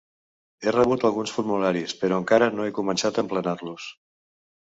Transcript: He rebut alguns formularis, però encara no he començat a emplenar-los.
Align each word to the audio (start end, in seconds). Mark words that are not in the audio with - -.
He 0.67 0.71
rebut 0.75 1.03
alguns 1.09 1.33
formularis, 1.35 1.93
però 2.01 2.17
encara 2.21 2.49
no 2.55 2.67
he 2.69 2.73
començat 2.79 3.19
a 3.21 3.25
emplenar-los. 3.27 3.87